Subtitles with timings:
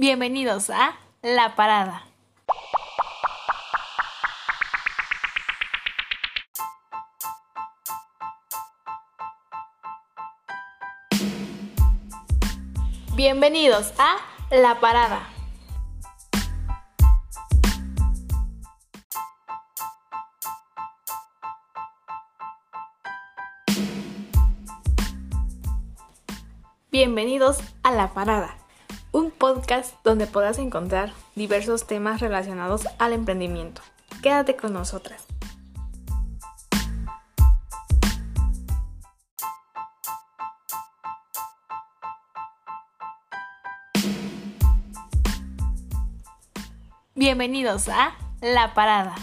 [0.00, 2.06] Bienvenidos a La Parada.
[13.14, 14.16] Bienvenidos a
[14.50, 15.28] La Parada.
[26.90, 28.59] Bienvenidos a La Parada,
[29.12, 33.82] un podcast donde podrás encontrar diversos temas relacionados al emprendimiento.
[34.22, 35.26] Quédate con nosotras.
[47.14, 49.14] Bienvenidos a La Parada.